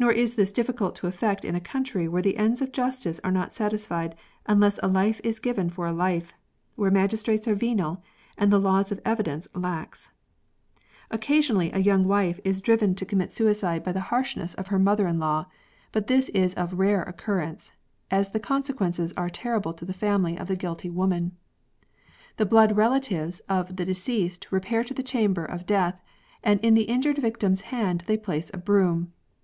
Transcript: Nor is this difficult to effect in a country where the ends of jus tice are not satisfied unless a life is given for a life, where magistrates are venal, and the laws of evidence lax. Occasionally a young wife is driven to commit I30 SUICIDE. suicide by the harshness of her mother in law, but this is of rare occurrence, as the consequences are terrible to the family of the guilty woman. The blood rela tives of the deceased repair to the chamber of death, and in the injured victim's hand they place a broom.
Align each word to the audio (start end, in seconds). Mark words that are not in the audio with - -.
Nor 0.00 0.10
is 0.10 0.34
this 0.34 0.50
difficult 0.50 0.96
to 0.96 1.06
effect 1.06 1.44
in 1.44 1.54
a 1.54 1.60
country 1.60 2.08
where 2.08 2.20
the 2.20 2.38
ends 2.38 2.60
of 2.60 2.72
jus 2.72 2.98
tice 3.04 3.20
are 3.22 3.30
not 3.30 3.52
satisfied 3.52 4.16
unless 4.46 4.80
a 4.82 4.88
life 4.88 5.20
is 5.22 5.38
given 5.38 5.70
for 5.70 5.86
a 5.86 5.92
life, 5.92 6.32
where 6.74 6.90
magistrates 6.90 7.46
are 7.46 7.54
venal, 7.54 8.02
and 8.36 8.50
the 8.50 8.58
laws 8.58 8.90
of 8.90 9.00
evidence 9.04 9.46
lax. 9.54 10.10
Occasionally 11.08 11.70
a 11.72 11.78
young 11.78 12.02
wife 12.08 12.40
is 12.42 12.60
driven 12.60 12.96
to 12.96 13.06
commit 13.06 13.28
I30 13.28 13.30
SUICIDE. 13.30 13.36
suicide 13.36 13.82
by 13.84 13.92
the 13.92 14.00
harshness 14.00 14.54
of 14.54 14.66
her 14.66 14.78
mother 14.80 15.06
in 15.06 15.20
law, 15.20 15.46
but 15.92 16.08
this 16.08 16.30
is 16.30 16.54
of 16.54 16.80
rare 16.80 17.04
occurrence, 17.04 17.70
as 18.10 18.30
the 18.30 18.40
consequences 18.40 19.12
are 19.16 19.30
terrible 19.30 19.72
to 19.74 19.84
the 19.84 19.92
family 19.92 20.36
of 20.36 20.48
the 20.48 20.56
guilty 20.56 20.90
woman. 20.90 21.30
The 22.38 22.46
blood 22.46 22.74
rela 22.74 22.98
tives 23.00 23.38
of 23.48 23.76
the 23.76 23.84
deceased 23.84 24.48
repair 24.50 24.82
to 24.82 24.94
the 24.94 25.04
chamber 25.04 25.44
of 25.44 25.64
death, 25.64 26.02
and 26.42 26.58
in 26.58 26.74
the 26.74 26.88
injured 26.90 27.18
victim's 27.18 27.60
hand 27.60 28.02
they 28.08 28.16
place 28.16 28.50
a 28.52 28.56
broom. 28.58 29.12